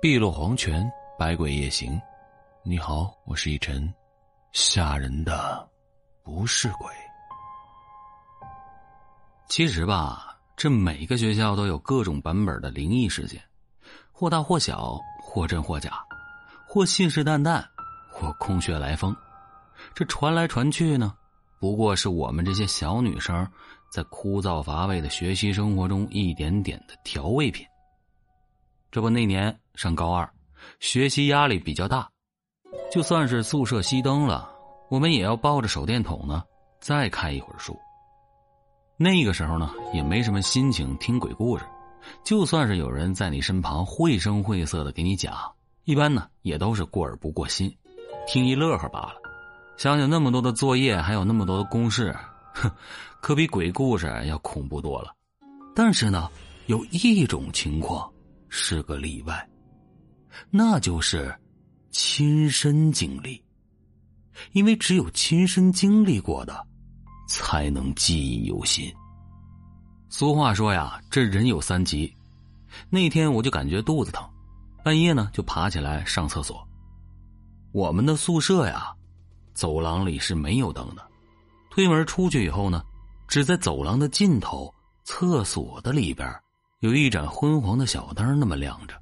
[0.00, 2.00] 碧落黄泉，百鬼夜行。
[2.62, 3.92] 你好，我是一晨。
[4.50, 5.68] 吓人的
[6.22, 6.90] 不是鬼。
[9.46, 13.42] 其实吧，这每个学校都有各种版本的灵异事件，
[14.10, 16.02] 或大或小，或真或假，
[16.66, 17.62] 或信誓旦旦，
[18.10, 19.14] 或空穴来风。
[19.94, 21.14] 这传来传去呢，
[21.58, 23.46] 不过是我们这些小女生
[23.92, 27.66] 在枯燥乏味的学习生活中一点点的调味品。
[28.90, 30.28] 这不，那年上高二，
[30.78, 32.06] 学习压力比较大，
[32.92, 34.46] 就算是宿舍熄灯了，
[34.90, 36.42] 我们也要抱着手电筒呢，
[36.82, 37.74] 再看一会儿书。
[38.98, 41.64] 那个时候呢，也没什么心情听鬼故事，
[42.22, 45.34] 就算是有人在你身旁绘声绘色的给你讲，
[45.84, 47.74] 一般呢也都是过耳不过心，
[48.26, 49.14] 听一乐呵罢了。
[49.78, 52.14] 想想那么多的作业，还有那么多的公式，
[52.52, 52.70] 哼，
[53.22, 55.14] 可比鬼故事要恐怖多了。
[55.74, 56.28] 但是呢，
[56.66, 58.06] 有一种情况。
[58.52, 59.48] 是个例外，
[60.50, 61.34] 那就是
[61.90, 63.42] 亲身经历，
[64.52, 66.66] 因为只有亲身经历过的，
[67.28, 68.92] 才能记忆犹新。
[70.08, 72.14] 俗话说呀，这人有三急。
[72.88, 74.28] 那天我就感觉肚子疼，
[74.84, 76.66] 半夜呢就爬起来上厕所。
[77.72, 78.92] 我们的宿舍呀，
[79.54, 81.06] 走廊里是没有灯的，
[81.70, 82.82] 推门出去以后呢，
[83.28, 84.72] 只在走廊的尽头，
[85.04, 86.28] 厕所的里边。
[86.80, 88.99] 有一盏昏黄的小灯那么亮着，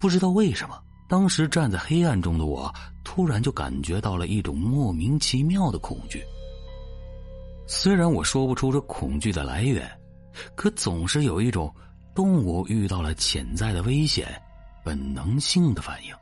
[0.00, 6.24] 不知道为什么，当时站在黑暗中的我，突然就感觉到了一种莫名其妙的恐惧。
[7.66, 9.88] 虽然我说不出这恐惧的来源，
[10.54, 11.72] 可总是有一种
[12.14, 14.40] 动物遇到了潜在的危险，
[14.82, 16.14] 本能性的反应。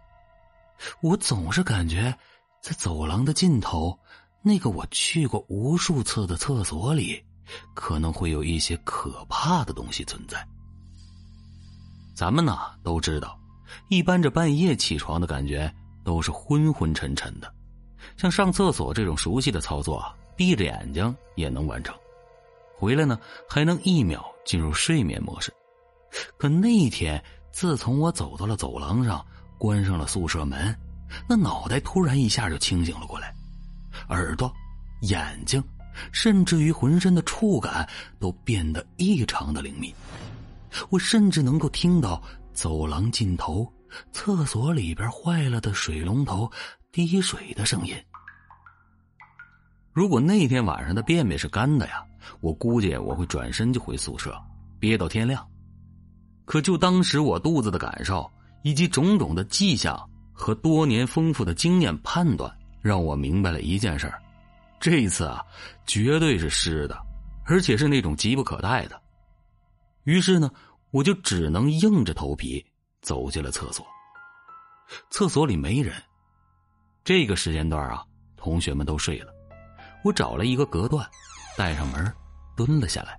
[1.00, 2.12] 我总是感觉，
[2.60, 3.96] 在走廊的尽头，
[4.42, 7.22] 那个我去过无数次的厕所里。
[7.72, 10.46] 可能会有一些可怕的东西存在。
[12.14, 13.40] 咱们呢都知道，
[13.88, 15.72] 一般这半夜起床的感觉
[16.04, 17.52] 都是昏昏沉沉的，
[18.16, 20.04] 像上厕所这种熟悉的操作，
[20.36, 21.94] 闭着眼睛也能完成，
[22.76, 23.18] 回来呢
[23.48, 25.52] 还能一秒进入睡眠模式。
[26.36, 29.24] 可那天，自从我走到了走廊上，
[29.58, 30.74] 关上了宿舍门，
[31.28, 33.34] 那脑袋突然一下就清醒了过来，
[34.08, 34.52] 耳朵、
[35.02, 35.62] 眼睛。
[36.12, 37.84] 甚至于浑身的触感
[38.20, 39.92] 都变得异常的灵敏，
[40.90, 42.22] 我甚至能够听到
[42.58, 43.72] 走廊尽头
[44.10, 46.50] 厕所里边坏了的水龙头
[46.90, 47.94] 滴水的声音。
[49.92, 52.04] 如果那天晚上的便便是干的呀，
[52.40, 54.36] 我估计我会转身就回宿舍，
[54.80, 55.48] 憋到天亮。
[56.46, 58.28] 可就当时我肚子的感受，
[58.64, 59.96] 以及种种的迹象
[60.32, 62.52] 和多年丰富的经验判断，
[62.82, 64.20] 让我明白了一件事儿。
[64.80, 65.40] 这一次啊，
[65.86, 66.98] 绝对是湿的，
[67.44, 69.00] 而且是那种急不可待的。
[70.04, 70.50] 于是呢，
[70.90, 72.64] 我就只能硬着头皮
[73.02, 73.86] 走进了厕所。
[75.10, 75.94] 厕所里没人，
[77.04, 78.04] 这个时间段啊，
[78.36, 79.32] 同学们都睡了。
[80.02, 81.06] 我找了一个隔断，
[81.56, 82.12] 带上门，
[82.56, 83.18] 蹲了下来。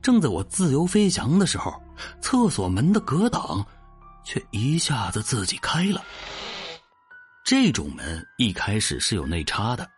[0.00, 1.82] 正在我自由飞翔的时候，
[2.20, 3.66] 厕所门的隔挡
[4.24, 6.00] 却一下子自己开了。
[7.44, 9.90] 这种门一开始是有内插的。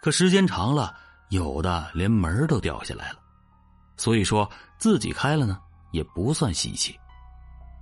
[0.00, 0.92] 可时间长了，
[1.28, 3.20] 有的连门都掉下来了，
[3.96, 5.60] 所以说自己开了呢
[5.90, 6.98] 也不算稀奇，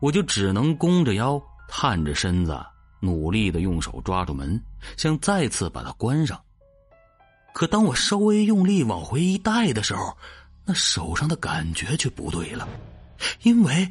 [0.00, 2.58] 我就只能弓着腰、探着身子，
[3.00, 4.62] 努力的用手抓住门，
[4.96, 6.40] 想再次把它关上。
[7.52, 10.16] 可当我稍微用力往回一带的时候，
[10.64, 12.68] 那手上的感觉却不对了，
[13.42, 13.88] 因为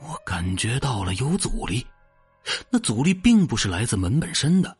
[0.00, 1.84] 我感觉到了有阻力，
[2.70, 4.76] 那阻力并不是来自门本身的，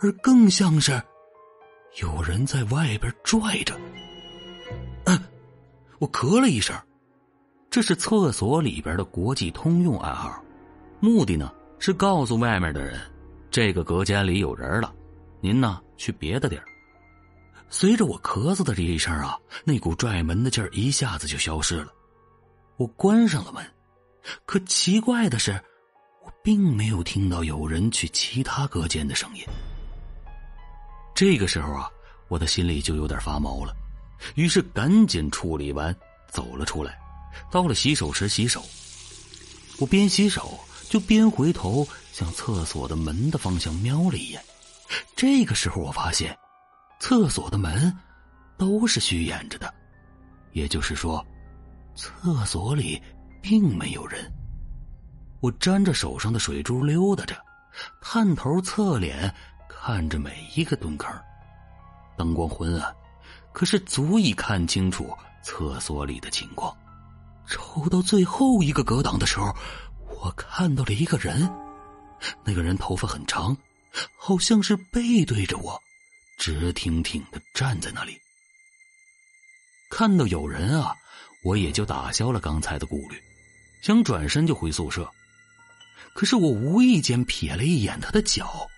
[0.00, 1.02] 而更像是……
[2.02, 3.78] 有人在外边拽着，
[5.04, 5.16] 嗯，
[6.00, 6.76] 我咳了一声，
[7.74, 10.40] 这是厕所里边的国际通用暗号，
[11.00, 13.00] 目的呢是告诉外面的人，
[13.50, 14.94] 这个隔间里有人了，
[15.40, 16.64] 您呢去别的地儿。
[17.68, 21.88] 随着我咳嗽的这一声啊，那股拽门的劲儿一下子就消失了，
[22.76, 23.66] 我关上了门，
[24.46, 25.60] 可奇怪的是，
[26.24, 29.42] 我并没有听到有人去其他隔间的声音。
[31.12, 31.90] 这个时候啊，
[32.28, 33.74] 我的心里就有点发毛了，
[34.36, 35.92] 于是赶紧处理完，
[36.28, 36.96] 走了出来，
[37.50, 38.62] 到了洗手池洗手。
[39.78, 40.58] 我边洗手
[40.88, 44.42] 就边回头向厕所的门的方向瞄了一眼。
[45.16, 46.36] 这个时候，我发现
[47.00, 47.92] 厕所的门
[48.56, 49.72] 都是虚掩着的，
[50.52, 51.24] 也就是说，
[51.94, 53.02] 厕所里
[53.42, 54.32] 并没有人。
[55.40, 57.36] 我沾着手上的水珠溜达着，
[58.00, 59.34] 探头侧脸。
[59.86, 61.14] 看着每一个蹲坑，
[62.16, 62.94] 灯光昏暗，
[63.52, 66.74] 可是足以看清楚厕所里的情况。
[67.48, 69.54] 抽到最后一个格挡的时候，
[70.08, 71.50] 我看到了一个人，
[72.44, 73.56] 那个人头发很长，
[74.16, 75.80] 好像是背对着我，
[76.38, 78.18] 直挺挺的站在那里。
[79.90, 80.94] 看到有人啊，
[81.44, 83.22] 我也就打消了刚才的顾虑，
[83.82, 85.08] 想转身就回宿舍。
[86.14, 88.68] 可是我无意间瞥了一眼他的脚，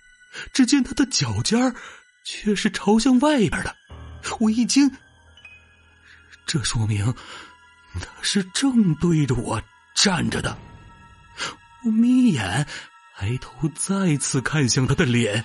[0.53, 1.73] 只见他的脚尖
[2.25, 3.75] 却是朝向外边的。
[4.39, 4.91] 我一惊，
[6.45, 7.13] 这说明
[8.21, 9.61] 是正对着我
[9.95, 10.57] 站着的。
[11.83, 12.65] 我眯眼，
[13.15, 15.43] 抬头再次看向他的脸，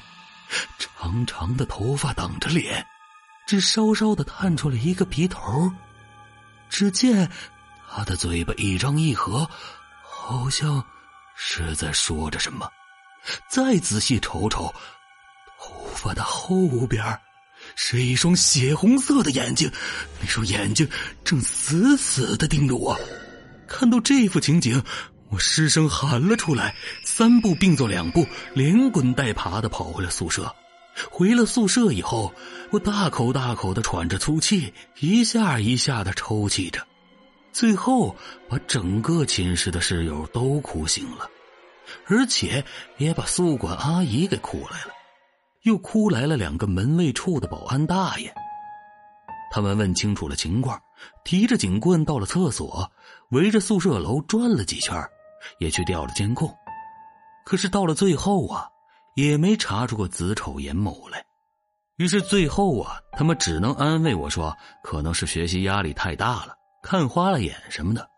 [0.79, 2.87] 长长的头发挡着脸，
[3.47, 5.73] 只稍稍的探出了一个鼻头。
[6.69, 7.31] 只见
[7.89, 9.49] 他的嘴巴一张一合，
[10.03, 10.83] 好像
[11.37, 12.71] 是在说着什么。
[13.49, 14.75] 再仔细瞅瞅，
[15.61, 17.21] 头发的后边
[17.75, 19.71] 是一双血红色的眼睛，
[20.21, 20.89] 那双眼睛
[21.25, 22.99] 正死死的盯着我。
[23.67, 24.83] 看到这幅情景。
[25.31, 26.77] 我失声喊了出来，
[27.07, 30.55] 三步并作两步，连滚带爬的跑回了宿舍。
[31.11, 32.35] 回了宿舍以后，
[32.71, 36.87] 我大口大口的喘着粗气，一下一下的抽泣着，
[37.51, 38.15] 最后
[38.47, 41.31] 把整个寝室的室友都哭醒了，
[42.07, 42.63] 而且
[42.99, 44.93] 也把宿管阿姨给哭来了，
[45.63, 48.33] 又哭来了两个门卫处的保安大爷。
[49.51, 50.81] 他们问清楚了情况，
[51.25, 52.91] 提着警棍到了厕所，
[53.31, 54.97] 围着宿舍楼转了几圈。
[55.59, 56.57] 也去调了监控，
[57.45, 58.69] 可是到了最后啊，
[59.17, 61.21] 也没查出个子丑寅卯来。
[61.97, 68.09] 于是最后啊，他们只能安慰我说，可能是学习压力太大了，看花了眼什么的。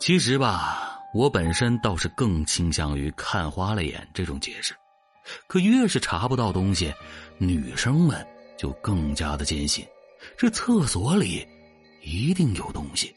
[0.00, 4.74] 其实吧，我本身倒是更倾向于看花了眼这种解释。
[5.46, 6.92] 可越是查不到东西，
[7.38, 8.26] 女生们
[8.56, 9.86] 就更加的坚信，
[10.36, 11.46] 这厕所里
[12.02, 13.14] 一定有东西。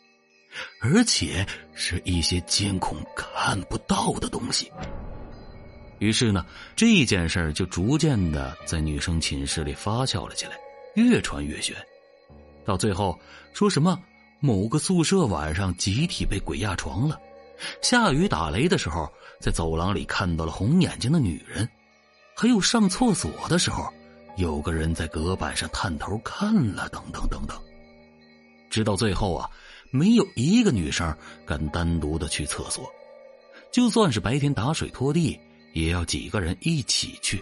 [0.81, 1.45] 而且
[1.75, 4.71] 是一些监控看不到的东西。
[6.00, 6.44] 于是呢，
[6.75, 10.54] 这件事儿就逐渐的在女生寝室里发酵了起来，
[10.95, 11.75] 越传越玄。
[12.65, 13.19] 到最后，
[13.54, 14.01] 说什么
[14.39, 17.19] 某个宿舍晚上集体被鬼压床了，
[17.83, 19.07] 下雨打雷的时候，
[19.39, 21.69] 在走廊里看到了红眼睛的女人，
[22.39, 23.92] 还有上厕所的时候，
[24.36, 27.60] 有个人在隔板上探头看了，等等等等。
[28.69, 29.50] 直到最后啊。
[29.89, 32.92] 没有一个女生敢单独的去厕所，
[33.72, 35.39] 就算是白天打水拖地，
[35.72, 37.42] 也要几个人一起去。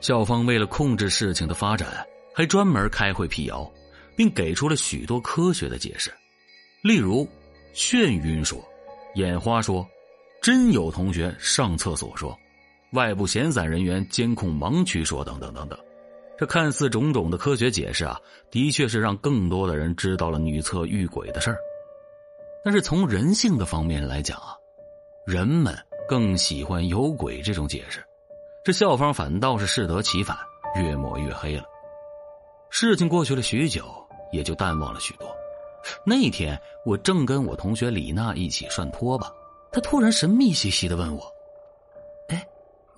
[0.00, 3.70] 校方为了控制事情的发展，还专门开会辟谣，
[4.16, 6.12] 并给出了许多科学的解释，
[6.82, 7.26] 例如
[7.72, 8.60] 眩晕说、
[9.14, 9.88] 眼花说、
[10.42, 12.36] 真有同学上厕所说、
[12.92, 15.78] 外部闲散人员监控盲区说等等等等。
[16.38, 18.20] 这看似种种的科学解释啊，
[18.50, 21.58] 的确是让更多的人知道了女厕遇鬼的事儿。
[22.64, 24.54] 但是从人性的方面来讲啊，
[25.26, 25.76] 人们
[26.08, 28.04] 更喜欢有鬼这种解释，
[28.64, 30.36] 这校方反倒是适得其反，
[30.76, 31.64] 越抹越黑了。
[32.70, 33.84] 事情过去了许久，
[34.32, 35.28] 也就淡忘了许多。
[36.04, 39.32] 那天我正跟我同学李娜一起涮拖把，
[39.72, 41.32] 她突然神秘兮兮的问我：“，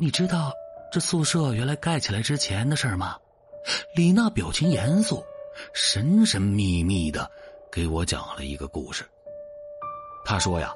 [0.03, 0.51] 你知道
[0.91, 3.19] 这宿舍原来盖起来之前的事吗？”
[3.95, 5.23] 李娜表情严肃，
[5.75, 7.31] 神神秘秘的
[7.71, 9.05] 给我讲了一个故事。
[10.25, 10.73] 他说呀，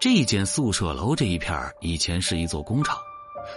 [0.00, 2.98] 这间宿舍楼这一片以前是一座工厂，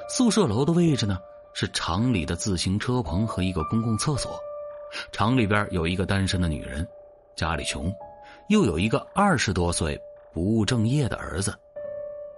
[0.07, 1.17] 宿舍楼的位置呢
[1.55, 4.39] 是厂里的自行车棚和一个公共厕所。
[5.11, 6.87] 厂里边有一个单身的女人，
[7.35, 7.91] 家里穷，
[8.49, 9.99] 又有一个二十多岁
[10.31, 11.51] 不务正业的儿子。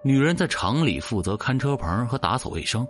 [0.03, 2.87] 女人在厂里负责看车棚和打扫卫生，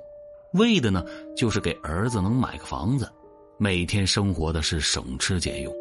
[0.53, 1.03] 为的呢
[1.35, 3.11] 就是给儿子能买个房子。
[3.57, 5.73] 每天生活的是省吃俭用，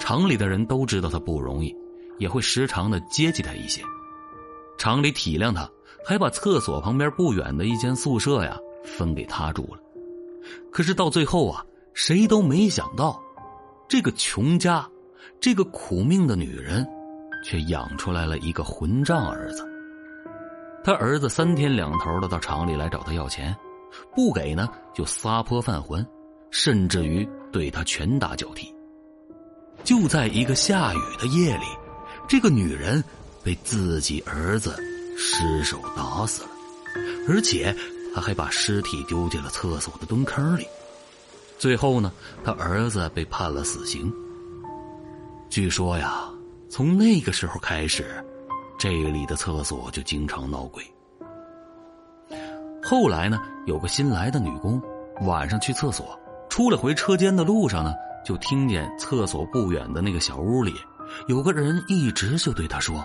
[0.00, 1.76] 厂里的人都知道他不容易，
[2.18, 3.82] 也会时常的接济他一些。
[4.78, 5.70] 厂里体谅他，
[6.02, 9.78] 还把厕所旁边不远的一间宿舍呀分给他住了。
[10.72, 11.62] 可是到最后啊，
[11.92, 13.22] 谁都没想到，
[13.86, 14.88] 这个穷家，
[15.38, 16.88] 这个苦命的女人，
[17.44, 19.67] 却养出来了一个混账儿子。
[20.88, 23.54] 他儿子三天两头的到厂里来找他要钱，
[24.16, 26.02] 不给呢就撒泼犯浑。
[26.50, 28.74] 甚至于对他拳打脚踢。
[29.84, 31.66] 就在一个下雨的夜里，
[32.26, 33.04] 这个女人
[33.44, 34.82] 被自己儿子
[35.14, 36.48] 失手打死了，
[37.28, 37.76] 而且
[38.14, 40.66] 他还把尸体丢进了厕所的蹲坑里。
[41.58, 42.10] 最后呢，
[42.42, 44.10] 他儿子被判了死刑。
[45.50, 46.30] 据说呀，
[46.70, 48.24] 从那个时候开始，
[48.78, 50.82] 这里的厕所就经常闹鬼。
[52.82, 54.80] 后来呢，有个新来的女工，
[55.22, 56.18] 晚上去厕所。
[56.48, 57.92] 出了回车间的路上呢，
[58.24, 60.72] 就听见厕所不远的那个小屋里，
[61.26, 63.04] 有个人一直就对她说：“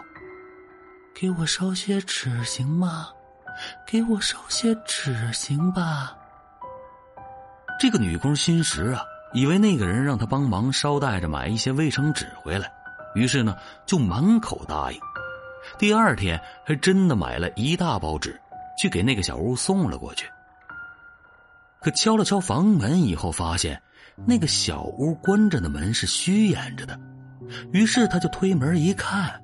[1.14, 3.08] 给我烧些纸行吗？
[3.86, 6.16] 给我烧些纸行吧。”
[7.80, 9.04] 这个女工心实啊，
[9.34, 12.72] 以为那个人让她帮忙捎带着买一些卫生纸回来，
[13.16, 15.00] 于是呢就满口答应。
[15.78, 18.40] 第二天还真的买了一大包纸，
[18.78, 20.28] 去给那个小屋送了过去。
[21.82, 23.82] 可敲了敲房门以后，发现
[24.26, 27.00] 那个小屋关着的门是虚掩着的，
[27.72, 29.42] 于是他就推门一看，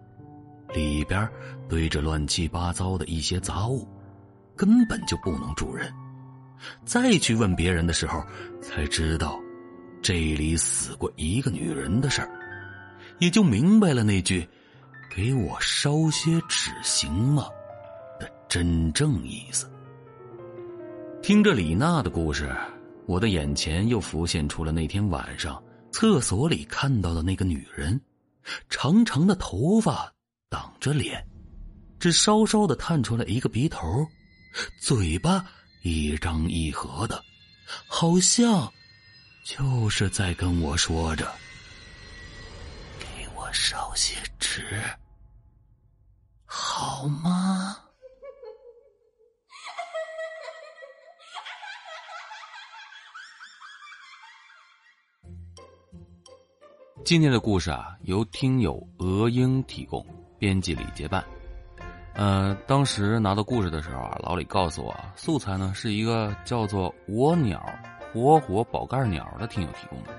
[0.74, 1.28] 里边
[1.68, 3.88] 堆着乱七八糟的一些杂物，
[4.56, 5.92] 根本就不能住人。
[6.86, 8.24] 再去问别人的时候，
[8.62, 9.40] 才知道
[10.02, 12.30] 这里死过一个女人的事儿，
[13.20, 14.48] 也就明白了那句
[15.20, 17.46] “给我烧些纸行吗”
[18.18, 19.70] 的真正意思。
[21.22, 22.56] 听着李娜的故事，
[23.06, 25.62] 我的眼前又浮现出了那天晚上
[25.92, 28.00] 厕所里看到的那个女人，
[28.70, 30.10] 长长的头发
[30.48, 31.22] 挡着脸，
[32.00, 34.08] 只稍稍的探出来一个鼻头，
[34.80, 35.46] 嘴巴。
[35.82, 37.24] 一张一合的，
[37.88, 38.70] 好像
[39.46, 41.32] 就是在跟我说着
[43.00, 44.62] ：“给我烧些纸，
[46.80, 47.76] 好吗？”
[57.04, 60.06] 今天的故事啊，由听友鹅英提供，
[60.38, 61.22] 编辑李结伴。
[62.14, 67.62] 呃，当时拿到故事的时候啊，老李告诉我，素材呢是一个叫做“我鸟
[68.14, 70.18] 活活宝盖鸟”的听友提供的。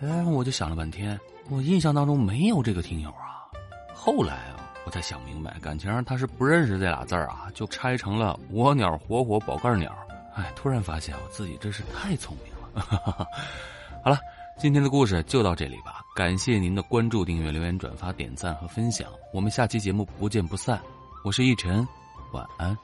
[0.00, 1.16] 哎，我就想了半天，
[1.48, 3.46] 我印象当中没有这个听友啊。
[3.94, 9.94] 后来啊，我才想明白，感情他是不认识这俩字儿啊，就拆成了“我鸟活活宝盖鸟”。
[10.34, 12.82] 哎，突然发现我自己真是太聪明了。
[14.02, 14.18] 好了，
[14.56, 16.00] 今天的故事就到这里吧。
[16.16, 19.10] 感谢您的关注、订阅、留言、转发、点赞和分享。
[19.30, 20.80] 我们下期节目不见不散。
[21.22, 21.86] 我是逸晨，
[22.32, 22.74] 晚安。